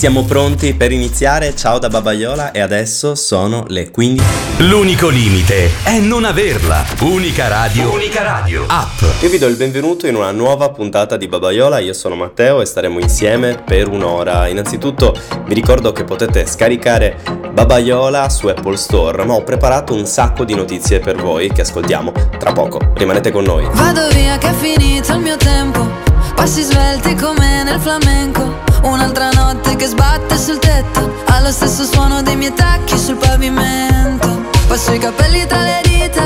Siamo 0.00 0.24
pronti 0.24 0.72
per 0.72 0.92
iniziare, 0.92 1.54
ciao 1.54 1.78
da 1.78 1.90
Babaiola 1.90 2.52
e 2.52 2.60
adesso 2.60 3.14
sono 3.14 3.66
le 3.68 3.90
15. 3.90 4.24
L'unico 4.60 5.08
limite 5.08 5.68
è 5.84 5.98
non 5.98 6.24
averla. 6.24 6.82
Unica 7.02 7.48
radio. 7.48 7.92
Unica 7.92 8.22
radio. 8.22 8.64
App. 8.66 8.98
Io 9.20 9.28
vi 9.28 9.36
do 9.36 9.46
il 9.46 9.56
benvenuto 9.56 10.06
in 10.06 10.14
una 10.14 10.30
nuova 10.30 10.70
puntata 10.70 11.18
di 11.18 11.28
Babaiola, 11.28 11.80
io 11.80 11.92
sono 11.92 12.14
Matteo 12.14 12.62
e 12.62 12.64
staremo 12.64 12.98
insieme 12.98 13.62
per 13.62 13.88
un'ora. 13.88 14.48
Innanzitutto 14.48 15.14
vi 15.44 15.52
ricordo 15.52 15.92
che 15.92 16.04
potete 16.04 16.46
scaricare 16.46 17.18
Babaiola 17.52 18.26
su 18.30 18.46
Apple 18.46 18.78
Store, 18.78 19.22
ma 19.26 19.34
ho 19.34 19.44
preparato 19.44 19.92
un 19.92 20.06
sacco 20.06 20.44
di 20.44 20.54
notizie 20.54 21.00
per 21.00 21.16
voi 21.16 21.52
che 21.52 21.60
ascoltiamo 21.60 22.10
tra 22.38 22.52
poco. 22.52 22.80
Rimanete 22.94 23.30
con 23.30 23.44
noi. 23.44 23.68
Vado 23.70 24.08
via 24.14 24.38
che 24.38 24.48
è 24.48 24.54
finito 24.54 25.12
il 25.12 25.18
mio 25.18 25.36
tempo, 25.36 25.86
passi 26.34 26.62
svelti 26.62 27.14
come 27.16 27.64
nel 27.64 27.78
flamenco. 27.78 28.69
Un'altra 28.82 29.30
notte 29.30 29.76
che 29.76 29.86
sbatte 29.86 30.36
sul 30.36 30.58
tetto 30.58 31.22
Allo 31.26 31.50
stesso 31.50 31.84
suono 31.84 32.22
dei 32.22 32.36
miei 32.36 32.54
tacchi 32.54 32.96
sul 32.96 33.16
pavimento. 33.16 34.48
Passo 34.66 34.92
i 34.92 34.98
capelli 34.98 35.46
tra 35.46 35.62
le 35.62 35.80
dita 35.82 36.22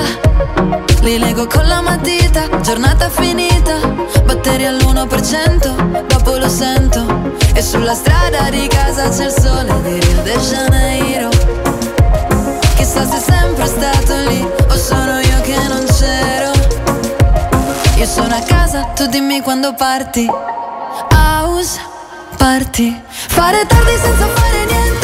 Li 1.01 1.19
leggo 1.19 1.47
con 1.47 1.67
la 1.67 1.81
matita. 1.81 2.49
Giornata 2.61 3.09
finita 3.11 3.75
Batteri 4.25 4.67
all'1% 4.67 6.07
Dopo 6.07 6.37
lo 6.37 6.49
sento. 6.49 7.33
E 7.55 7.63
sulla 7.63 7.95
strada 7.95 8.49
di 8.51 8.67
casa 8.69 9.09
c'è 9.09 9.27
il 9.27 9.33
sole 9.33 9.83
di 9.83 10.01
Rio 10.01 10.23
de 10.23 10.37
Janeiro. 10.39 11.29
Chissà 12.77 13.07
se 13.07 13.17
è 13.17 13.21
sempre 13.21 13.67
stato 13.67 14.15
lì 14.29 14.47
O 14.69 14.77
sono 14.77 15.19
io 15.21 15.41
che 15.43 15.57
non 15.69 15.85
c'ero. 15.87 16.53
Io 17.97 18.07
sono 18.07 18.35
a 18.35 18.41
casa, 18.41 18.85
tu 18.95 19.07
dimmi 19.07 19.41
quando 19.41 19.75
parti. 19.75 20.27
House 21.11 21.93
scaparti. 22.45 23.01
Fare 23.07 23.65
tardi 23.67 23.97
senza 23.97 24.27
fare 24.27 24.65
niente. 24.67 25.04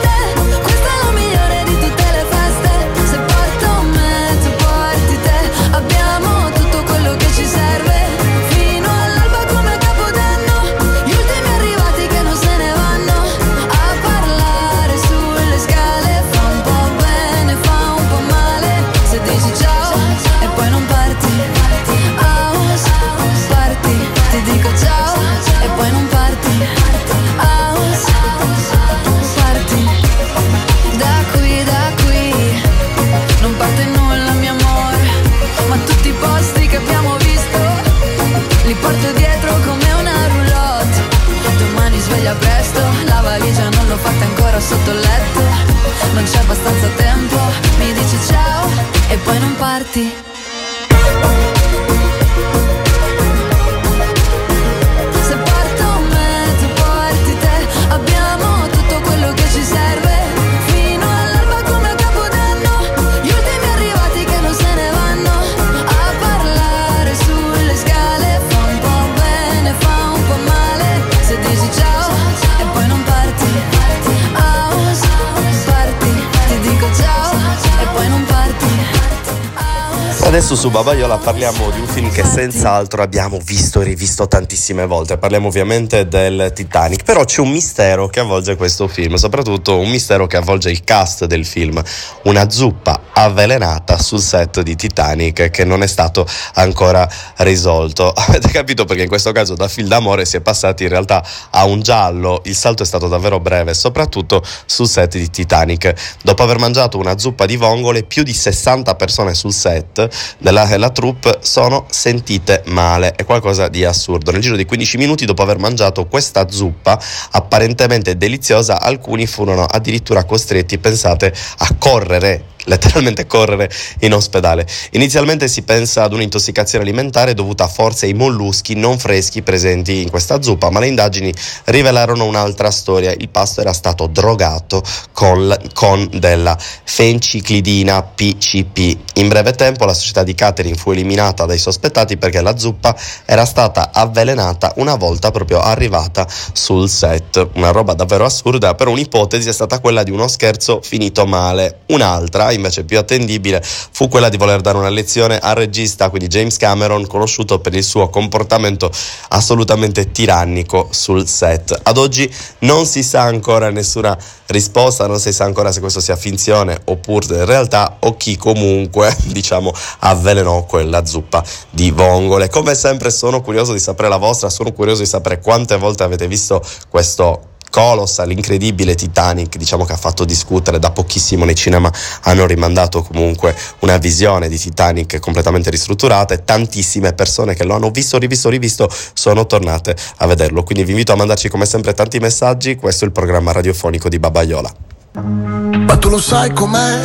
Adesso 80.41 80.55
su 80.55 80.71
Babaiola 80.71 81.17
parliamo 81.17 81.69
di 81.69 81.79
un 81.79 81.85
film 81.85 82.11
che 82.11 82.23
senz'altro 82.23 83.03
abbiamo 83.03 83.37
visto 83.43 83.79
e 83.79 83.83
rivisto 83.83 84.27
tantissime 84.27 84.87
volte. 84.87 85.19
Parliamo 85.19 85.47
ovviamente 85.47 86.07
del 86.07 86.51
Titanic, 86.55 87.03
però 87.03 87.23
c'è 87.23 87.41
un 87.41 87.51
mistero 87.51 88.07
che 88.07 88.21
avvolge 88.21 88.55
questo 88.55 88.87
film, 88.87 89.13
soprattutto 89.17 89.77
un 89.77 89.87
mistero 89.87 90.25
che 90.25 90.37
avvolge 90.37 90.71
il 90.71 90.83
cast 90.83 91.25
del 91.25 91.45
film. 91.45 91.79
Una 92.23 92.49
zuppa 92.49 93.01
avvelenata 93.13 93.99
sul 93.99 94.19
set 94.19 94.61
di 94.61 94.75
Titanic 94.75 95.51
che 95.51 95.63
non 95.63 95.83
è 95.83 95.87
stato 95.87 96.25
ancora 96.55 97.07
risolto. 97.37 98.09
Avete 98.17 98.49
capito 98.49 98.85
perché 98.85 99.03
in 99.03 99.09
questo 99.09 99.31
caso 99.31 99.53
da 99.53 99.67
film 99.67 99.89
d'amore 99.89 100.25
si 100.25 100.37
è 100.37 100.41
passati 100.41 100.81
in 100.81 100.89
realtà 100.89 101.23
a 101.51 101.65
un 101.65 101.83
giallo. 101.83 102.41
Il 102.45 102.55
salto 102.55 102.81
è 102.81 102.85
stato 102.87 103.07
davvero 103.07 103.39
breve, 103.39 103.75
soprattutto 103.75 104.43
sul 104.65 104.87
set 104.87 105.17
di 105.17 105.29
Titanic. 105.29 106.17
Dopo 106.23 106.41
aver 106.41 106.57
mangiato 106.57 106.97
una 106.97 107.19
zuppa 107.19 107.45
di 107.45 107.57
vongole, 107.57 108.01
più 108.01 108.23
di 108.23 108.33
60 108.33 108.95
persone 108.95 109.35
sul 109.35 109.53
set 109.53 110.09
della, 110.37 110.65
della 110.65 110.89
troupe 110.89 111.39
sono 111.41 111.85
sentite 111.89 112.63
male, 112.67 113.13
è 113.15 113.23
qualcosa 113.25 113.67
di 113.67 113.83
assurdo. 113.85 114.31
Nel 114.31 114.41
giro 114.41 114.55
di 114.55 114.65
15 114.65 114.97
minuti 114.97 115.25
dopo 115.25 115.41
aver 115.41 115.57
mangiato 115.57 116.05
questa 116.05 116.49
zuppa 116.49 116.99
apparentemente 117.31 118.17
deliziosa, 118.17 118.81
alcuni 118.81 119.27
furono 119.27 119.65
addirittura 119.65 120.23
costretti, 120.23 120.77
pensate, 120.77 121.33
a 121.57 121.75
correre 121.77 122.49
letteralmente 122.65 123.25
correre 123.25 123.69
in 123.99 124.13
ospedale. 124.13 124.67
Inizialmente 124.91 125.47
si 125.47 125.61
pensa 125.63 126.03
ad 126.03 126.13
un'intossicazione 126.13 126.83
alimentare 126.83 127.33
dovuta 127.33 127.67
forse 127.67 128.05
ai 128.05 128.13
molluschi 128.13 128.75
non 128.75 128.97
freschi 128.97 129.41
presenti 129.41 130.01
in 130.01 130.09
questa 130.09 130.41
zuppa, 130.41 130.69
ma 130.69 130.79
le 130.79 130.87
indagini 130.87 131.33
rivelarono 131.65 132.25
un'altra 132.25 132.71
storia. 132.71 133.11
Il 133.11 133.29
pasto 133.29 133.61
era 133.61 133.73
stato 133.73 134.07
drogato 134.07 134.83
con, 135.11 135.55
con 135.73 136.09
della 136.13 136.57
fenciclidina 136.57 138.03
PCP. 138.03 138.97
In 139.15 139.27
breve 139.27 139.53
tempo 139.53 139.85
la 139.85 139.93
società 139.93 140.23
di 140.23 140.35
catering 140.35 140.75
fu 140.75 140.91
eliminata 140.91 141.45
dai 141.45 141.57
sospettati 141.57 142.17
perché 142.17 142.41
la 142.41 142.57
zuppa 142.57 142.95
era 143.25 143.45
stata 143.45 143.91
avvelenata 143.93 144.73
una 144.77 144.95
volta 144.95 145.31
proprio 145.31 145.59
arrivata 145.59 146.27
sul 146.53 146.89
set. 146.89 147.49
Una 147.55 147.71
roba 147.71 147.93
davvero 147.93 148.25
assurda, 148.25 148.75
però 148.75 148.91
un'ipotesi 148.91 149.49
è 149.49 149.53
stata 149.53 149.79
quella 149.79 150.03
di 150.03 150.11
uno 150.11 150.27
scherzo 150.27 150.81
finito 150.81 151.25
male. 151.25 151.79
Un'altra 151.87 152.50
invece 152.53 152.83
più 152.83 152.97
attendibile 152.97 153.61
fu 153.63 154.07
quella 154.07 154.29
di 154.29 154.37
voler 154.37 154.61
dare 154.61 154.77
una 154.77 154.89
lezione 154.89 155.37
al 155.37 155.55
regista, 155.55 156.09
quindi 156.09 156.27
James 156.27 156.57
Cameron, 156.57 157.07
conosciuto 157.07 157.59
per 157.59 157.75
il 157.75 157.83
suo 157.83 158.09
comportamento 158.09 158.91
assolutamente 159.29 160.11
tirannico 160.11 160.87
sul 160.91 161.27
set. 161.27 161.77
Ad 161.83 161.97
oggi 161.97 162.31
non 162.59 162.85
si 162.85 163.03
sa 163.03 163.21
ancora 163.23 163.69
nessuna 163.69 164.17
risposta, 164.47 165.07
non 165.07 165.19
si 165.19 165.31
sa 165.31 165.45
ancora 165.45 165.71
se 165.71 165.79
questo 165.79 165.99
sia 165.99 166.15
finzione 166.15 166.79
oppure 166.85 167.45
realtà 167.45 167.97
o 167.99 168.17
chi 168.17 168.37
comunque, 168.37 169.15
diciamo, 169.27 169.71
avvelenò 169.99 170.65
quella 170.65 171.05
zuppa 171.05 171.43
di 171.69 171.91
vongole. 171.91 172.49
Come 172.49 172.75
sempre 172.75 173.11
sono 173.11 173.41
curioso 173.41 173.73
di 173.73 173.79
sapere 173.79 174.09
la 174.09 174.17
vostra, 174.17 174.49
sono 174.49 174.71
curioso 174.71 175.01
di 175.01 175.07
sapere 175.07 175.39
quante 175.39 175.77
volte 175.77 176.03
avete 176.03 176.27
visto 176.27 176.63
questo 176.89 177.50
Colossal, 177.71 178.27
l'incredibile 178.27 178.93
Titanic, 178.93 179.57
diciamo 179.57 179.85
che 179.85 179.93
ha 179.93 179.97
fatto 179.97 180.25
discutere 180.25 180.77
da 180.77 180.91
pochissimo 180.91 181.45
nei 181.45 181.55
cinema, 181.55 181.91
hanno 182.23 182.45
rimandato 182.45 183.01
comunque 183.01 183.55
una 183.79 183.97
visione 183.97 184.49
di 184.49 184.59
Titanic 184.59 185.19
completamente 185.19 185.71
ristrutturata 185.71 186.35
e 186.35 186.43
tantissime 186.43 187.13
persone 187.13 187.55
che 187.55 187.63
lo 187.63 187.73
hanno 187.73 187.89
visto, 187.89 188.19
rivisto, 188.19 188.49
rivisto 188.49 188.89
sono 189.13 189.47
tornate 189.47 189.95
a 190.17 190.27
vederlo. 190.27 190.61
Quindi 190.63 190.83
vi 190.83 190.91
invito 190.91 191.13
a 191.13 191.15
mandarci 191.15 191.49
come 191.49 191.65
sempre 191.65 191.93
tanti 191.93 192.19
messaggi, 192.19 192.75
questo 192.75 193.05
è 193.05 193.07
il 193.07 193.13
programma 193.13 193.51
radiofonico 193.51 194.09
di 194.09 194.19
Babaiola. 194.19 194.73
Ma 195.13 195.97
tu 195.97 196.09
lo 196.09 196.19
sai 196.19 196.51
com'è? 196.53 196.99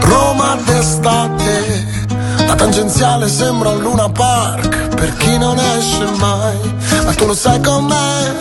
Roma 0.00 0.56
d'estate 0.64 2.01
la 2.52 2.54
tangenziale 2.54 3.28
sembra 3.28 3.70
un 3.70 3.80
Luna 3.80 4.08
Park 4.10 4.94
per 4.94 5.16
chi 5.16 5.38
non 5.38 5.58
esce 5.58 6.04
mai. 6.18 6.58
Ma 7.04 7.12
tu 7.14 7.26
lo 7.26 7.34
sai 7.34 7.60
com'è? 7.62 8.34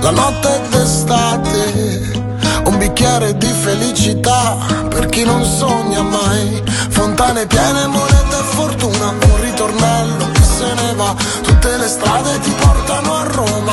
La 0.00 0.10
notte 0.10 0.60
d'estate. 0.70 2.20
Un 2.64 2.78
bicchiere 2.78 3.36
di 3.36 3.52
felicità 3.52 4.56
per 4.88 5.06
chi 5.06 5.24
non 5.24 5.44
sogna 5.44 6.02
mai. 6.02 6.62
Fontane 6.88 7.46
piene, 7.46 7.86
monete 7.86 8.38
e 8.38 8.44
fortuna. 8.56 9.08
Un 9.10 9.40
ritornello 9.40 10.30
che 10.32 10.42
se 10.42 10.72
ne 10.74 10.94
va. 10.94 11.14
Tutte 11.42 11.76
le 11.76 11.88
strade 11.88 12.40
ti 12.40 12.50
portano 12.52 13.16
a 13.16 13.22
Roma. 13.24 13.72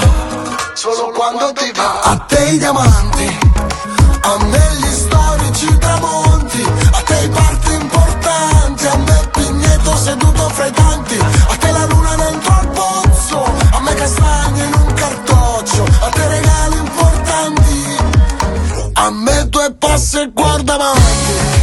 Solo 0.73 1.11
quando 1.15 1.53
ti 1.53 1.71
va. 1.75 2.01
A 2.01 2.17
te 2.27 2.43
i 2.53 2.57
diamanti. 2.57 3.39
A 4.21 4.43
me 4.43 4.67
gli 4.79 4.91
storici 4.91 5.77
tramonti. 5.77 6.28
I 10.67 10.71
tanti 10.71 11.17
A 11.17 11.55
te 11.57 11.71
la 11.71 11.85
luna 11.85 12.15
dentro 12.15 12.53
al 12.53 12.67
pozzo 12.69 13.43
A 13.71 13.79
me 13.81 13.93
castagne 13.93 14.63
in 14.63 14.73
un 14.73 14.93
cartoccio 14.93 15.83
A 15.83 16.09
te 16.09 16.27
regali 16.27 16.77
importanti 16.77 17.97
A 18.93 19.09
me 19.11 19.47
due 19.49 19.73
passi 19.77 20.17
e 20.17 20.21
eh, 20.21 20.31
guarda 20.33 20.73
avanti. 20.73 21.59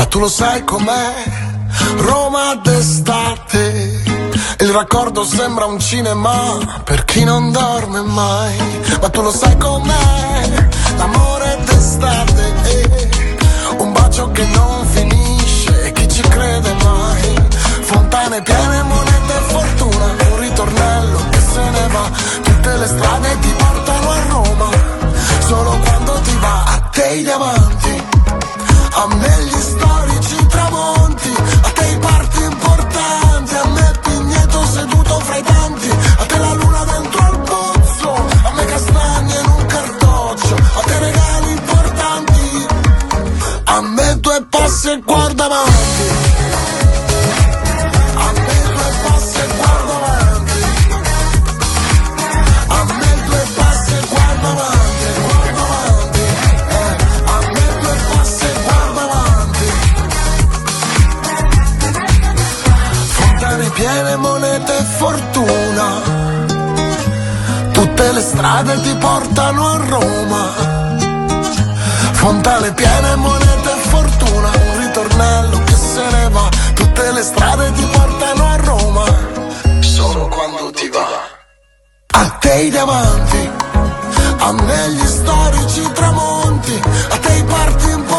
Ma 0.00 0.06
tu 0.06 0.18
lo 0.18 0.28
sai 0.28 0.64
com'è? 0.64 1.39
Roma 1.96 2.54
d'estate. 2.62 4.02
Il 4.60 4.70
raccordo 4.72 5.24
sembra 5.24 5.64
un 5.64 5.78
cinema 5.78 6.58
per 6.84 7.04
chi 7.04 7.24
non 7.24 7.50
dorme 7.50 8.00
mai. 8.02 8.56
Ma 9.00 9.08
tu 9.08 9.22
lo 9.22 9.30
sai 9.30 9.56
com'è? 9.56 10.68
L'amore 10.96 11.58
d'estate. 11.64 12.54
Eh. 12.64 13.08
Un 13.78 13.92
bacio 13.92 14.30
che 14.32 14.44
non 14.46 14.86
finisce 14.86 15.92
chi 15.92 16.08
ci 16.08 16.22
crede 16.22 16.74
mai. 16.82 17.34
Fontane 17.80 18.42
piene, 18.42 18.82
monete 18.82 19.34
e 19.36 19.40
fortuna. 19.48 20.04
Un 20.30 20.40
ritornello 20.40 21.18
che 21.30 21.40
se 21.40 21.70
ne 21.70 21.88
va. 21.88 22.10
Tutte 22.42 22.76
le 22.76 22.86
strade 22.86 23.38
ti 23.40 23.54
portano 23.56 24.10
a 24.10 24.22
Roma. 24.28 24.68
Solo 25.46 25.78
quando 25.82 26.12
ti 26.20 26.36
va 26.38 26.64
a 26.64 26.80
te 26.92 27.08
i 27.14 27.22
diamanti. 27.22 28.02
A 28.92 29.06
me 29.14 29.29
A 43.80 43.82
me 43.82 44.20
due 44.20 44.44
passi 44.50 44.90
e 44.90 45.00
guarda 45.02 45.46
avanti 45.46 46.30
piene 63.80 64.16
monete 64.16 64.76
e 64.76 64.82
fortuna. 64.82 66.02
Tutte 67.72 68.12
le 68.12 68.20
strade 68.20 68.80
ti 68.82 68.94
portano 68.96 69.68
a 69.68 69.76
Roma. 69.76 70.89
Fontane 72.20 72.70
piene 72.74 73.16
monete 73.16 73.72
e 73.72 73.78
fortuna. 73.88 74.50
Un 74.50 74.78
ritornello 74.78 75.58
che 75.64 75.74
se 75.74 76.02
ne 76.10 76.28
va. 76.28 76.50
Tutte 76.74 77.12
le 77.12 77.22
strade 77.22 77.72
ti 77.72 77.82
portano 77.86 78.46
a 78.46 78.56
Roma. 78.56 79.04
Solo 79.80 80.28
quando 80.28 80.70
ti 80.70 80.90
va. 80.90 81.08
A 82.08 82.28
te 82.38 82.54
i 82.56 82.70
diamanti. 82.70 83.50
A 84.36 84.52
me 84.52 84.90
gli 84.90 85.06
storici 85.06 85.92
tramonti. 85.92 86.80
A 87.08 87.16
te 87.16 87.32
i 87.32 87.44
parti 87.44 87.84
importanti. 87.84 88.09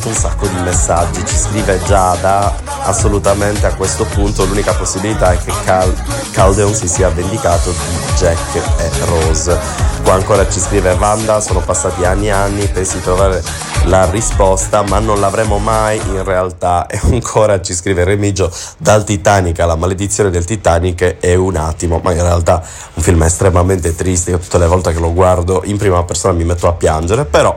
Mandato 0.00 0.08
un 0.08 0.14
sacco 0.14 0.46
di 0.46 0.60
messaggi, 0.62 1.24
ci 1.26 1.36
scrive 1.36 1.80
Giada, 1.84 2.54
assolutamente 2.84 3.66
a 3.66 3.74
questo 3.74 4.04
punto 4.04 4.44
l'unica 4.44 4.72
possibilità 4.72 5.32
è 5.32 5.38
che 5.38 5.52
Cal- 5.64 5.94
Caldeon 6.32 6.74
si 6.74 6.88
sia 6.88 7.10
vendicato 7.10 7.70
di 7.70 8.14
Jack 8.16 8.54
e 8.56 8.90
Rose. 9.04 9.58
Qua 10.02 10.14
ancora 10.14 10.48
ci 10.48 10.58
scrive 10.58 10.92
Wanda, 10.92 11.40
sono 11.40 11.60
passati 11.60 12.04
anni 12.04 12.28
e 12.28 12.30
anni, 12.30 12.66
pensi 12.66 12.96
di 12.96 13.02
trovare 13.02 13.42
la 13.84 14.08
risposta, 14.10 14.82
ma 14.82 14.98
non 14.98 15.20
l'avremo 15.20 15.58
mai 15.58 15.98
in 15.98 16.24
realtà. 16.24 16.86
E 16.86 16.98
ancora 17.02 17.60
ci 17.60 17.74
scrive 17.74 18.04
Remigio, 18.04 18.50
dal 18.78 19.04
Titanic 19.04 19.60
alla 19.60 19.76
maledizione 19.76 20.30
del 20.30 20.44
Titanic 20.44 21.18
è 21.20 21.34
un 21.34 21.56
attimo, 21.56 22.00
ma 22.02 22.12
in 22.12 22.22
realtà 22.22 22.62
un 22.94 23.02
film 23.02 23.22
estremamente 23.22 23.94
triste, 23.94 24.30
io 24.30 24.38
tutte 24.38 24.58
le 24.58 24.66
volte 24.66 24.92
che 24.92 24.98
lo 24.98 25.12
guardo 25.12 25.62
in 25.64 25.76
prima 25.76 26.02
persona 26.04 26.32
mi 26.32 26.44
metto 26.44 26.66
a 26.66 26.72
piangere, 26.72 27.26
però 27.26 27.56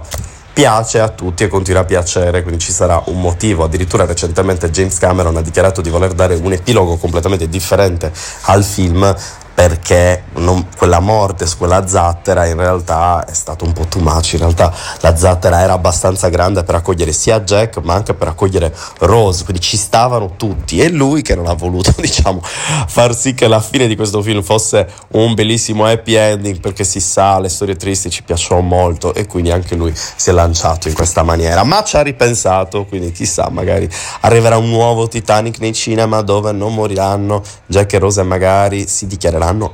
piace 0.54 1.00
a 1.00 1.10
tutti 1.10 1.44
e 1.44 1.48
continua 1.48 1.82
a 1.82 1.86
piacere, 1.86 2.44
quindi 2.44 2.60
ci 2.60 2.72
sarà 2.72 3.02
un 3.08 3.20
motivo. 3.20 3.64
Addirittura 3.64 4.06
recentemente 4.06 4.70
James 4.70 4.98
Cameron 5.00 5.36
ha 5.36 5.42
dichiarato 5.42 5.82
di 5.82 5.90
voler 5.90 6.14
dare 6.14 6.36
un 6.36 6.52
epilogo 6.54 6.98
completamente 6.98 7.50
differente 7.50 8.12
al 8.44 8.64
film 8.64 9.16
perché 9.54 10.23
non, 10.36 10.68
quella 10.76 11.00
morte 11.00 11.46
su 11.46 11.58
quella 11.58 11.88
zattera 11.88 12.46
in 12.46 12.58
realtà 12.58 13.26
è 13.26 13.34
stato 13.34 13.66
un 13.66 13.74
po' 13.74 13.86
too 13.86 14.02
much, 14.02 14.34
in 14.34 14.40
realtà 14.40 14.74
la 15.00 15.16
zattera 15.16 15.62
era 15.62 15.74
abbastanza 15.74 16.30
grande 16.30 16.64
per 16.64 16.76
accogliere 16.76 17.12
sia 17.12 17.40
Jack 17.42 17.78
ma 17.78 17.94
anche 17.94 18.14
per 18.14 18.28
accogliere 18.28 18.74
Rose, 19.00 19.44
quindi 19.44 19.62
ci 19.62 19.78
stavano 19.78 20.36
tutti. 20.36 20.80
E 20.80 20.90
lui 20.90 21.22
che 21.22 21.36
non 21.36 21.48
ha 21.48 21.54
voluto 21.54 21.94
diciamo 22.02 22.42
far 22.44 23.16
sì 23.16 23.34
che 23.34 23.48
la 23.48 23.60
fine 23.60 23.88
di 23.88 23.96
questo 23.96 24.22
film 24.22 24.42
fosse 24.42 24.88
un 25.12 25.34
bellissimo 25.34 25.86
happy 25.86 26.16
ending 26.16 26.60
perché 26.60 26.84
si 26.84 27.00
sa 27.00 27.40
le 27.40 27.50
storie 27.50 27.76
tristi 27.76 28.10
ci 28.10 28.24
piacciono 28.24 28.62
molto 28.62 29.14
e 29.14 29.26
quindi 29.28 29.52
anche 29.52 29.76
lui 29.76 29.94
si 29.94 30.30
è 30.30 30.34
lanciato 30.34 30.88
in 30.88 30.94
questa 30.94 31.24
maniera, 31.24 31.64
ma 31.64 31.84
ci 31.84 31.96
ha 31.96 32.02
ripensato, 32.02 32.86
quindi 32.86 33.12
chissà 33.12 33.50
magari 33.50 33.90
arriverà 34.22 34.58
un 34.58 34.70
nuovo 34.70 35.08
Titanic 35.08 35.60
nei 35.60 35.74
cinema 35.74 36.22
dove 36.22 36.52
non 36.52 36.74
moriranno 36.74 37.42
Jack 37.66 37.94
e 37.94 38.00
Rose 38.00 38.22
e 38.22 38.24
magari 38.24 38.88
si 38.88 39.08
dichiareranno 39.08 39.42
troveranno 39.44 39.72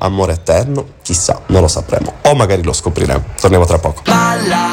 amore 0.50 0.60
eterno? 0.60 0.86
Chissà, 1.04 1.40
non 1.48 1.62
lo 1.62 1.68
sapremo. 1.68 2.14
O 2.24 2.36
magari 2.36 2.64
lo 2.64 2.74
scopriremo. 2.74 3.24
Torniamo 3.40 3.66
tra 3.66 3.78
poco. 3.78 4.02
Balla 4.06 4.70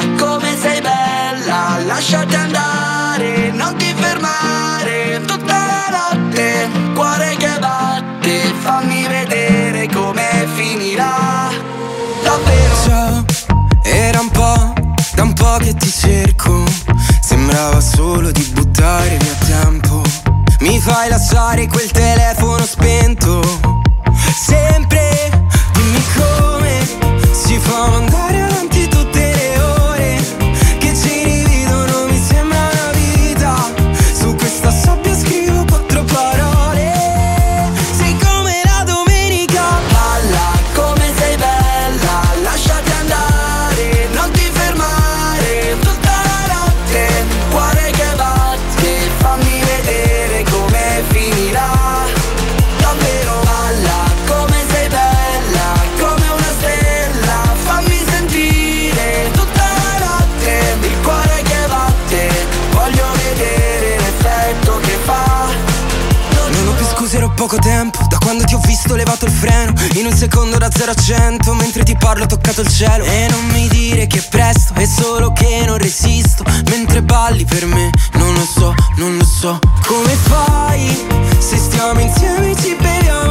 lasciati 1.87 2.35
andare, 2.35 3.51
non 3.53 3.77
ti 3.77 3.95
fermare 3.97 5.21
tutta 5.27 5.55
la 5.67 6.11
notte, 6.11 6.69
cuore 6.95 7.37
che 7.37 7.59
batte, 7.59 8.53
fammi 8.61 9.07
vedere 9.07 9.89
come 9.89 10.47
finirà. 10.55 11.49
Davvero. 12.23 12.75
Ciao, 12.85 13.25
era 13.85 14.21
un 14.21 14.31
po', 14.31 14.73
da 15.15 15.23
un 15.23 15.33
po' 15.33 15.57
che 15.59 15.75
ti 15.75 15.91
cerco, 15.91 16.65
sembrava 17.21 17.81
solo 17.81 18.31
di 18.31 18.45
buttare 18.53 19.17
via 19.17 19.35
tempo. 19.47 20.03
Mi 20.61 20.79
fai 20.81 21.09
lasciare 21.09 21.67
quel 21.67 21.91
telefono 21.91 22.65
spento, 22.65 23.41
sempre, 24.35 25.06
come 25.06 25.06
si 27.57 27.63
fa 27.63 28.66
poco 67.47 67.59
tempo 67.59 68.05
Da 68.09 68.19
quando 68.19 68.45
ti 68.45 68.55
ho 68.55 68.59
visto 68.59 68.93
ho 68.93 68.97
levato 68.97 69.25
il 69.25 69.31
freno 69.31 69.73
In 69.95 70.07
un 70.07 70.13
secondo 70.13 70.59
da 70.59 70.69
0 70.71 70.91
a 70.91 70.95
100 70.95 71.55
Mentre 71.55 71.85
ti 71.85 71.97
parlo 71.97 72.25
ho 72.25 72.27
toccato 72.27 72.61
il 72.61 72.69
cielo 72.69 73.05
E 73.05 73.29
non 73.31 73.47
mi 73.47 73.69
dire 73.69 74.07
che 74.07 74.19
è 74.19 74.29
presto 74.29 74.75
È 74.75 74.85
solo 74.85 75.33
che 75.33 75.63
non 75.65 75.79
resisto 75.79 76.45
Mentre 76.71 77.03
balli 77.03 77.45
per 77.45 77.67
me 77.67 77.91
Non 78.15 78.35
lo 78.35 78.45
so, 78.45 78.75
non 78.97 79.17
lo 79.17 79.25
so 79.25 79.59
Come 79.87 80.15
fai? 80.15 81.07
Se 81.39 81.57
stiamo 81.57 82.01
insieme 82.01 82.55
ci 82.57 82.77
beviamo 82.81 83.26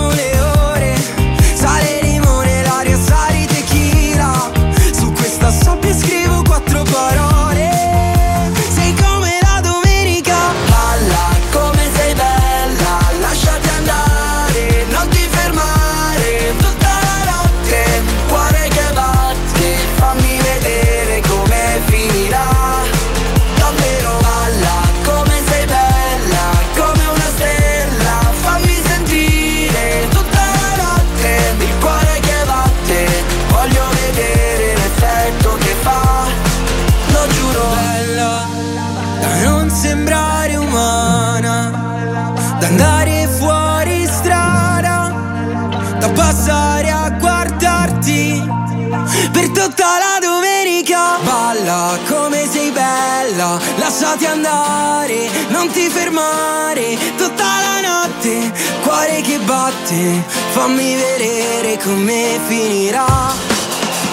andare, 54.36 55.30
non 55.48 55.70
ti 55.72 55.89
fermare 55.89 56.98
tutta 57.18 57.46
la 57.65 57.80
notte, 57.82 58.51
cuore 58.84 59.22
che 59.22 59.39
batte, 59.39 60.24
fammi 60.51 60.96
vedere 60.96 61.77
come 61.84 62.39
finirà. 62.48 63.34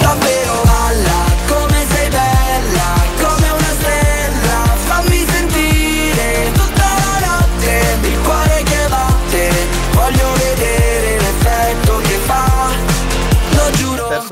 Davvero 0.00 0.72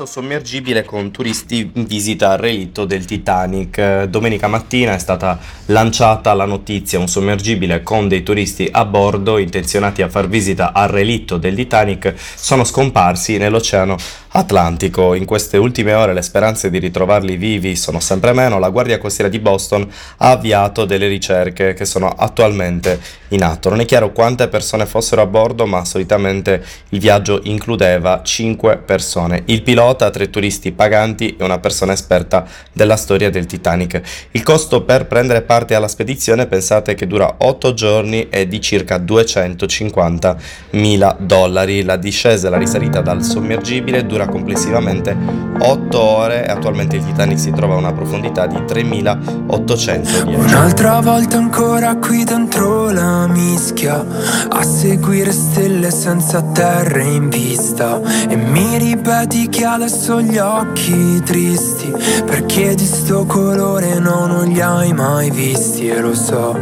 Terzo 0.01 0.05
sommergibile 0.05 0.83
con 0.83 1.11
turisti 1.11 1.69
in 1.75 1.85
visita 1.85 2.31
al 2.31 2.39
relitto 2.39 2.85
del 2.85 3.05
Titanic. 3.05 4.05
Domenica 4.05 4.47
mattina 4.47 4.95
è 4.95 4.97
stata 4.97 5.37
lanciata 5.67 6.33
la 6.33 6.45
notizia, 6.45 6.97
un 6.97 7.07
sommergibile 7.07 7.83
con 7.83 8.07
dei 8.07 8.23
turisti 8.23 8.67
a 8.71 8.85
bordo 8.85 9.37
intenzionati 9.37 10.01
a 10.01 10.09
far 10.09 10.27
visita 10.27 10.73
al 10.73 10.89
relitto 10.89 11.37
del 11.37 11.55
Titanic 11.55 12.15
sono 12.17 12.63
scomparsi 12.63 13.37
nell'oceano 13.37 13.95
Atlantico. 14.33 15.13
In 15.13 15.25
queste 15.25 15.57
ultime 15.57 15.93
ore 15.93 16.13
le 16.13 16.21
speranze 16.21 16.69
di 16.69 16.79
ritrovarli 16.79 17.35
vivi 17.35 17.75
sono 17.75 17.99
sempre 17.99 18.31
meno. 18.31 18.59
La 18.59 18.69
Guardia 18.69 18.97
Costiera 18.97 19.29
di 19.29 19.39
Boston 19.39 19.85
ha 20.17 20.31
avviato 20.31 20.85
delle 20.85 21.07
ricerche 21.07 21.73
che 21.73 21.83
sono 21.83 22.07
attualmente 22.07 22.99
in 23.29 23.43
atto. 23.43 23.69
Non 23.69 23.81
è 23.81 23.85
chiaro 23.85 24.13
quante 24.13 24.47
persone 24.47 24.85
fossero 24.85 25.21
a 25.21 25.25
bordo, 25.25 25.65
ma 25.65 25.83
solitamente 25.83 26.63
il 26.89 26.99
viaggio 26.99 27.41
includeva 27.43 28.21
5 28.23 28.77
persone. 28.77 29.43
Il 29.45 29.63
pilota, 29.63 30.09
tre 30.09 30.29
turisti 30.29 30.71
paganti 30.71 31.35
e 31.37 31.43
una 31.43 31.59
persona 31.59 31.91
esperta 31.91 32.45
della 32.71 32.95
storia 32.95 33.29
del 33.29 33.45
Titanic. 33.45 34.01
Il 34.31 34.43
costo 34.43 34.83
per 34.83 35.07
prendere 35.07 35.41
parte 35.41 35.75
alla 35.75 35.89
spedizione 35.89 36.47
pensate 36.47 36.95
che 36.95 37.07
dura 37.07 37.35
8 37.39 37.73
giorni 37.73 38.27
è 38.29 38.45
di 38.45 38.61
circa 38.61 38.97
250 38.97 40.37
mila 40.71 41.15
dollari. 41.19 41.83
La 41.83 41.97
discesa 41.97 42.47
e 42.47 42.49
la 42.49 42.57
risalita 42.57 43.01
dal 43.01 43.23
sommergibile 43.23 44.05
dura 44.05 44.20
complessivamente 44.27 45.15
8 45.59 45.99
ore 45.99 46.45
e 46.45 46.51
attualmente 46.51 46.95
il 46.95 47.05
Titanic 47.05 47.39
si 47.39 47.51
trova 47.51 47.75
a 47.75 47.77
una 47.77 47.93
profondità 47.93 48.47
di 48.47 48.63
3810 48.65 50.33
Un'altra 50.35 50.99
volta 51.01 51.37
ancora 51.37 51.95
qui 51.97 52.23
dentro 52.23 52.91
la 52.91 53.27
mischia 53.27 54.03
A 54.49 54.63
seguire 54.63 55.31
stelle 55.31 55.91
senza 55.91 56.41
terra 56.41 57.01
in 57.01 57.29
vista. 57.29 58.01
E 58.27 58.35
mi 58.35 58.77
ripeti 58.77 59.49
che 59.49 59.65
adesso 59.65 60.21
gli 60.21 60.37
occhi 60.37 61.21
tristi 61.23 61.93
Perché 62.25 62.75
di 62.75 62.85
sto 62.85 63.25
colore 63.25 63.99
no, 63.99 64.25
non 64.27 64.47
li 64.47 64.61
hai 64.61 64.93
mai 64.93 65.29
visti. 65.29 65.87
E 65.87 65.99
lo 65.99 66.15
so 66.15 66.57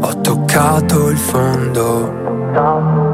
Ho 0.00 0.20
toccato 0.20 1.08
il 1.08 1.18
fondo 1.18 3.09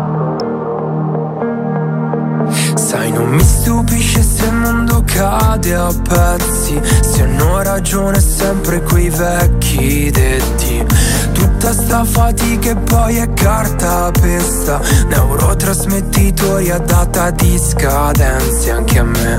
Sai, 3.06 3.12
non 3.12 3.28
mi 3.28 3.42
stupisce 3.42 4.20
se 4.20 4.46
il 4.46 4.52
mondo 4.52 5.04
cade 5.04 5.75
a 5.75 5.92
pezzi 6.08 6.80
Se 7.02 7.22
hanno 7.22 7.62
ragione 7.62 8.20
sempre 8.20 8.82
quei 8.82 9.10
vecchi 9.10 10.10
detti. 10.10 10.84
Tutta 11.32 11.72
sta 11.72 12.04
fatica 12.04 12.70
e 12.70 12.76
poi 12.76 13.16
è 13.18 13.32
carta 13.32 14.10
pesta. 14.10 14.80
Neurotrasmettitori 15.06 16.70
a 16.70 16.78
data 16.78 17.30
di 17.30 17.56
scadenze 17.58 18.70
anche 18.72 18.98
a 18.98 19.04
me. 19.04 19.38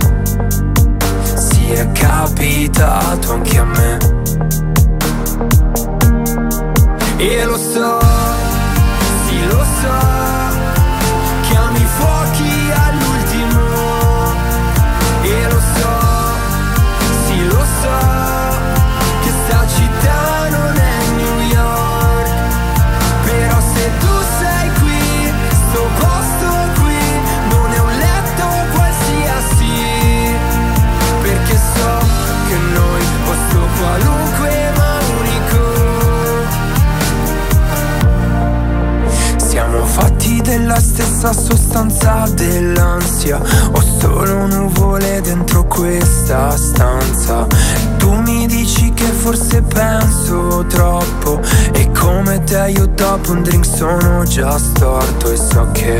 Sì, 1.35 1.71
è 1.71 1.91
capitato 1.91 3.33
anche 3.33 3.57
a 3.57 3.65
me. 3.65 3.97
E 7.17 7.43
lo 7.43 7.57
so, 7.57 8.16
della 40.57 40.79
stessa 40.79 41.33
sostanza 41.33 42.25
dell'ansia 42.33 43.39
Ho 43.71 43.81
solo 43.99 44.47
nuvole 44.47 45.21
dentro 45.21 45.65
questa 45.65 46.55
stanza. 46.57 47.45
Tu 47.97 48.11
mi 48.21 48.47
dici 48.47 48.91
che 48.93 49.05
forse 49.05 49.61
penso 49.61 50.65
troppo 50.67 51.39
e 51.73 51.91
come 51.91 52.43
te 52.43 52.73
io 52.75 52.87
dopo 52.87 53.31
un 53.31 53.43
drink 53.43 53.65
sono 53.65 54.23
già 54.23 54.57
storto 54.57 55.31
e 55.31 55.37
so 55.37 55.69
che 55.73 55.99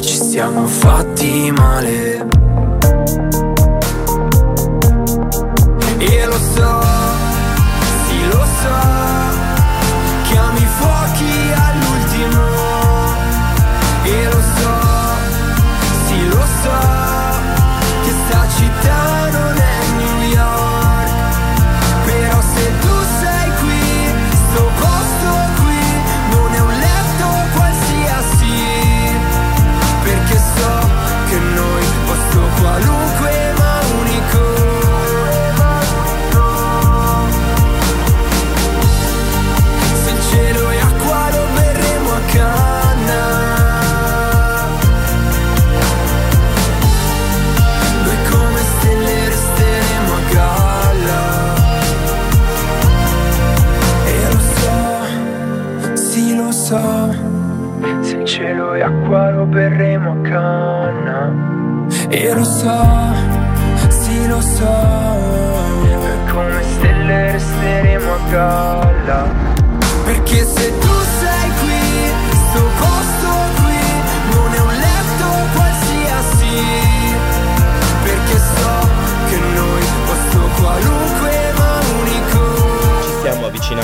ci 0.00 0.16
siamo 0.16 0.66
fatti 0.66 1.52
male. 1.52 2.26
E 5.98 6.26
lo 6.26 6.38
so, 6.54 6.80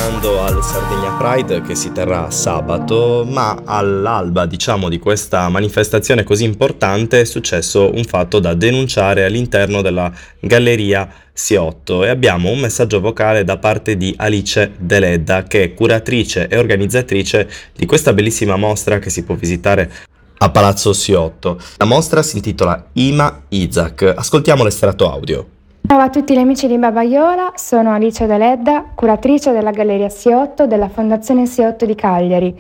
avvicinando 0.05 0.43
al 0.43 0.63
Sardegna 0.63 1.17
Pride 1.17 1.63
che 1.63 1.75
si 1.75 1.91
terrà 1.91 2.31
sabato, 2.31 3.25
ma 3.27 3.63
all'alba, 3.65 4.45
diciamo, 4.45 4.89
di 4.91 4.99
questa 4.99 5.49
manifestazione 5.49 6.25
così 6.25 6.45
importante 6.45 7.23
è 7.23 7.25
successo 7.25 7.91
un 7.93 8.05
fatto 8.05 8.39
da 8.39 8.53
denunciare 8.53 9.25
all'interno 9.25 9.81
della 9.81 10.13
galleria 10.41 11.09
C8 11.35 12.05
e 12.05 12.09
abbiamo 12.09 12.51
un 12.51 12.61
messaggio 12.61 13.01
vocale 13.01 13.45
da 13.45 13.57
parte 13.57 13.97
di 13.97 14.15
Alice 14.19 14.73
Deledda 14.79 15.45
che 15.45 15.63
è 15.63 15.75
curatrice 15.75 16.49
e 16.49 16.59
organizzatrice 16.59 17.49
di 17.75 17.87
questa 17.87 18.13
bellissima 18.13 18.57
mostra 18.57 18.99
che 18.99 19.09
si 19.11 19.25
può 19.25 19.35
visitare 19.35 19.91
a 20.37 20.51
Palazzo 20.51 20.91
C8. 20.91 21.77
La 21.79 21.87
mostra 21.87 22.23
si 22.23 22.37
intitola 22.37 22.89
Ima 22.95 23.45
Isaac. 23.49 24.13
Ascoltiamo 24.15 24.65
l'estratto 24.65 25.11
audio. 25.11 25.54
Ciao 25.87 26.01
a 26.01 26.09
tutti 26.09 26.35
gli 26.35 26.39
amici 26.39 26.67
di 26.67 26.79
Babaiola, 26.79 27.53
sono 27.57 27.93
Alice 27.93 28.27
Deledda, 28.27 28.87
curatrice 28.95 29.53
della 29.53 29.71
Galleria 29.71 30.07
C8 30.07 30.65
della 30.65 30.89
Fondazione 30.89 31.43
C8 31.43 31.85
di 31.85 31.95
Cagliari. 31.95 32.59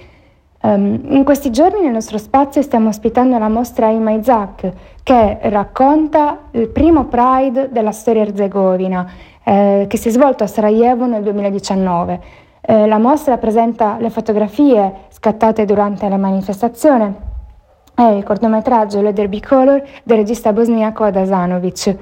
Ehm, 0.60 1.00
in 1.08 1.24
questi 1.24 1.50
giorni 1.50 1.80
nel 1.80 1.92
nostro 1.92 2.18
spazio 2.18 2.60
stiamo 2.60 2.90
ospitando 2.90 3.38
la 3.38 3.48
mostra 3.48 3.88
Ima 3.88 4.10
Isaac 4.10 4.70
che 5.02 5.38
racconta 5.44 6.40
il 6.50 6.68
primo 6.68 7.06
Pride 7.06 7.70
della 7.72 7.92
storia 7.92 8.22
erzegovina 8.22 9.10
eh, 9.42 9.86
che 9.88 9.96
si 9.96 10.08
è 10.08 10.10
svolto 10.10 10.44
a 10.44 10.46
Sarajevo 10.46 11.06
nel 11.06 11.22
2019. 11.22 12.20
Eh, 12.60 12.86
la 12.86 12.98
mostra 12.98 13.38
presenta 13.38 13.96
le 13.98 14.10
fotografie 14.10 14.92
scattate 15.08 15.64
durante 15.64 16.06
la 16.10 16.18
manifestazione 16.18 17.14
e 17.96 18.16
il 18.18 18.22
cortometraggio 18.22 19.00
Leather 19.00 19.28
Bicolor 19.28 19.82
del 20.02 20.18
regista 20.18 20.52
bosniaco 20.52 21.04
Adasanovic. 21.04 21.96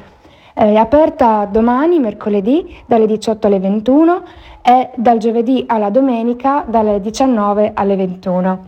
È 0.54 0.74
aperta 0.74 1.46
domani, 1.50 1.98
mercoledì, 1.98 2.76
dalle 2.86 3.06
18 3.06 3.46
alle 3.46 3.58
21 3.58 4.22
e 4.62 4.90
dal 4.96 5.18
giovedì 5.18 5.64
alla 5.66 5.88
domenica 5.88 6.64
dalle 6.66 7.00
19 7.00 7.72
alle 7.74 7.96
21. 7.96 8.64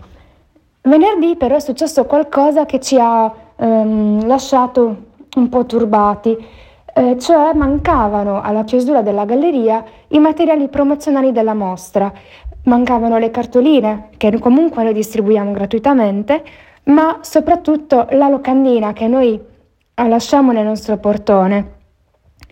Venerdì 0.82 1.36
però 1.36 1.56
è 1.56 1.60
successo 1.60 2.04
qualcosa 2.04 2.66
che 2.66 2.80
ci 2.80 2.98
ha 2.98 3.32
ehm, 3.56 4.26
lasciato 4.26 4.96
un 5.36 5.48
po' 5.48 5.66
turbati, 5.66 6.36
eh, 6.94 7.18
cioè 7.18 7.52
mancavano 7.54 8.40
alla 8.40 8.64
chiusura 8.64 9.02
della 9.02 9.24
galleria 9.24 9.84
i 10.08 10.18
materiali 10.18 10.68
promozionali 10.68 11.32
della 11.32 11.54
mostra, 11.54 12.12
mancavano 12.64 13.18
le 13.18 13.30
cartoline 13.30 14.08
che 14.16 14.38
comunque 14.38 14.82
noi 14.84 14.92
distribuiamo 14.94 15.52
gratuitamente, 15.52 16.42
ma 16.84 17.18
soprattutto 17.20 18.06
la 18.10 18.28
locandina 18.28 18.92
che 18.92 19.06
noi 19.06 19.52
lasciamo 20.08 20.52
nel 20.52 20.64
nostro 20.64 20.96
portone. 20.98 21.82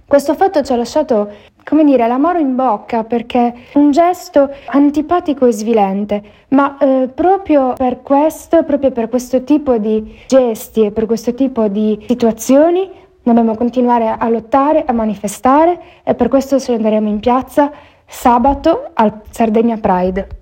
Questo 0.06 0.34
fatto 0.34 0.62
ci 0.62 0.72
ha 0.72 0.76
lasciato, 0.76 1.30
come 1.64 1.84
dire, 1.84 2.06
l'amaro 2.06 2.38
in 2.38 2.54
bocca 2.54 3.02
perché 3.02 3.54
un 3.74 3.90
gesto 3.92 4.50
antipatico 4.66 5.46
e 5.46 5.52
svilente, 5.52 6.22
ma 6.48 6.76
eh, 6.78 7.08
proprio 7.12 7.72
per 7.72 8.02
questo, 8.02 8.62
proprio 8.62 8.90
per 8.90 9.08
questo 9.08 9.42
tipo 9.42 9.78
di 9.78 10.20
gesti 10.26 10.84
e 10.84 10.90
per 10.90 11.06
questo 11.06 11.32
tipo 11.34 11.68
di 11.68 12.04
situazioni 12.06 12.90
dobbiamo 13.22 13.54
continuare 13.54 14.14
a 14.18 14.28
lottare, 14.28 14.84
a 14.84 14.92
manifestare 14.92 15.80
e 16.02 16.14
per 16.14 16.28
questo 16.28 16.58
scenderemo 16.58 17.08
in 17.08 17.20
piazza 17.20 17.72
sabato 18.06 18.90
al 18.92 19.22
Sardegna 19.30 19.78
Pride. 19.78 20.41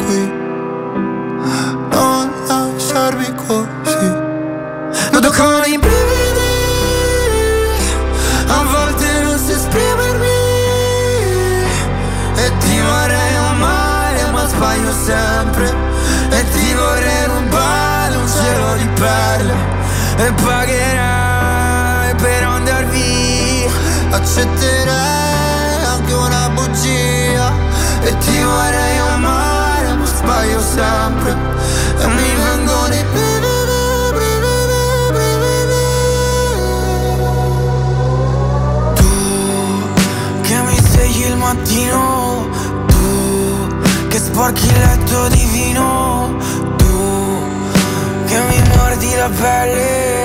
mordi 49.29 49.43
la 49.43 50.20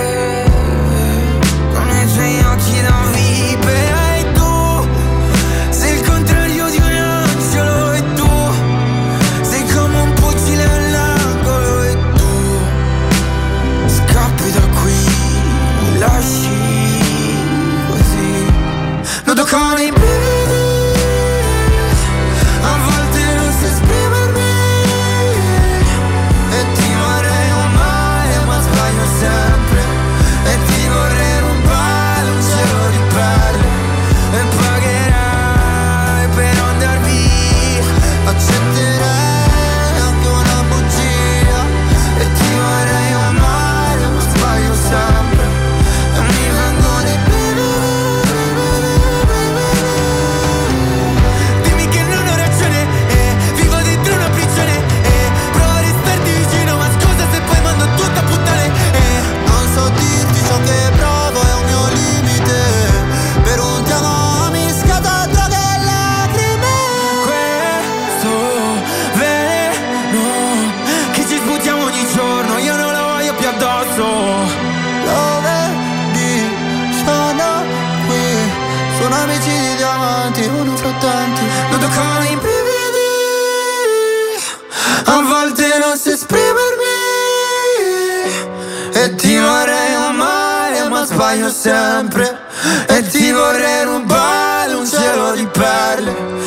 di 96.00 96.45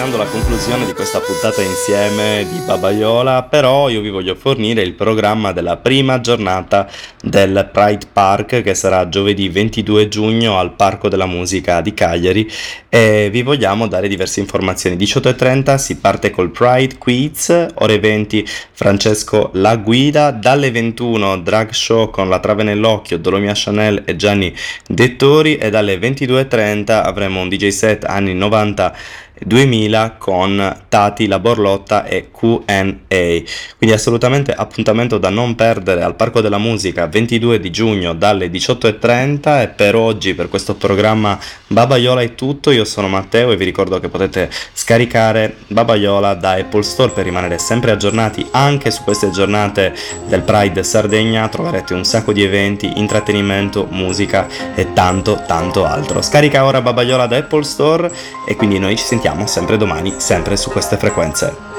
avvicinando 0.00 0.16
alla 0.16 0.30
conclusione 0.30 0.86
di 0.86 0.94
questa 0.94 1.20
puntata 1.20 1.60
insieme 1.60 2.46
di 2.50 2.58
Babaiola, 2.60 3.42
però 3.42 3.90
io 3.90 4.00
vi 4.00 4.08
voglio 4.08 4.34
fornire 4.34 4.80
il 4.82 4.94
programma 4.94 5.52
della 5.52 5.76
prima 5.76 6.20
giornata 6.20 6.88
del 7.22 7.68
Pride 7.70 8.06
Park 8.10 8.62
che 8.62 8.74
sarà 8.74 9.08
giovedì 9.08 9.48
22 9.50 10.08
giugno 10.08 10.58
al 10.58 10.72
Parco 10.72 11.08
della 11.08 11.26
Musica 11.26 11.82
di 11.82 11.92
Cagliari 11.92 12.50
e 12.88 13.28
vi 13.30 13.42
vogliamo 13.42 13.88
dare 13.88 14.08
diverse 14.08 14.40
informazioni. 14.40 14.96
18.30 14.96 15.76
si 15.76 15.96
parte 15.98 16.30
col 16.30 16.50
Pride 16.50 16.96
Quiz, 16.96 17.66
ore 17.74 17.98
20 17.98 18.46
Francesco 18.72 19.50
La 19.54 19.76
Guida, 19.76 20.30
dalle 20.30 20.70
21 20.70 21.40
drag 21.40 21.72
show 21.72 22.10
con 22.10 22.28
la 22.30 22.38
trave 22.38 22.62
nell'occhio, 22.62 23.18
Dolomia 23.18 23.52
Chanel 23.54 24.02
e 24.06 24.16
Gianni 24.16 24.54
Dettori 24.86 25.56
e 25.56 25.68
dalle 25.68 25.98
22.30 25.98 26.90
avremo 26.90 27.40
un 27.40 27.48
DJ 27.48 27.68
set 27.68 28.04
anni 28.04 28.32
90 28.34 28.94
2000 29.44 30.16
con 30.18 30.82
Tati 30.88 31.26
La 31.26 31.38
Borlotta 31.38 32.04
e 32.04 32.30
QA. 32.30 32.98
Quindi 33.06 33.94
assolutamente 33.94 34.52
appuntamento 34.52 35.18
da 35.18 35.30
non 35.30 35.54
perdere 35.54 36.02
al 36.02 36.16
Parco 36.16 36.40
della 36.40 36.58
Musica 36.58 37.06
22 37.06 37.60
di 37.60 37.70
giugno 37.70 38.14
dalle 38.14 38.50
18.30 38.50 39.62
e 39.62 39.68
per 39.68 39.94
oggi 39.94 40.34
per 40.34 40.48
questo 40.48 40.74
programma 40.74 41.38
Babaiola 41.66 42.20
è 42.20 42.34
tutto, 42.34 42.70
io 42.70 42.84
sono 42.84 43.08
Matteo 43.08 43.52
e 43.52 43.56
vi 43.56 43.64
ricordo 43.64 44.00
che 44.00 44.08
potete 44.08 44.50
scaricare 44.72 45.56
Babaiola 45.68 46.34
da 46.34 46.52
Apple 46.52 46.82
Store 46.82 47.12
per 47.12 47.24
rimanere 47.24 47.58
sempre 47.58 47.92
aggiornati 47.92 48.46
anche 48.50 48.90
su 48.90 49.02
queste 49.04 49.30
giornate 49.30 49.94
del 50.26 50.42
Pride 50.42 50.82
Sardegna, 50.82 51.48
troverete 51.48 51.94
un 51.94 52.04
sacco 52.04 52.32
di 52.32 52.42
eventi, 52.42 52.98
intrattenimento, 52.98 53.86
musica 53.90 54.48
e 54.74 54.92
tanto 54.92 55.42
tanto 55.46 55.84
altro. 55.84 56.22
Scarica 56.22 56.64
ora 56.64 56.80
Babaiola 56.80 57.26
da 57.26 57.36
Apple 57.36 57.62
Store 57.62 58.10
e 58.46 58.56
quindi 58.56 58.78
noi 58.78 58.96
ci 58.96 59.04
sentiamo 59.04 59.29
sentiamo 59.30 59.46
sempre 59.46 59.76
domani, 59.76 60.14
sempre 60.18 60.56
su 60.56 60.70
queste 60.70 60.96
frequenze. 60.96 61.69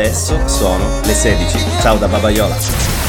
Adesso 0.00 0.48
sono 0.48 1.00
le 1.04 1.12
16. 1.12 1.58
Ciao 1.78 1.98
da 1.98 2.08
Babaiola. 2.08 2.56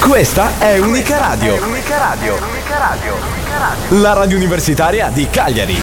Questa 0.02 0.60
è 0.60 0.78
Unica 0.78 1.18
Radio. 1.18 1.64
Unica 1.64 1.98
Radio. 1.98 2.36
Unica 2.36 2.78
Radio. 2.78 4.02
La 4.02 4.12
radio 4.12 4.36
universitaria 4.36 5.10
di 5.10 5.26
Cagliari. 5.30 5.78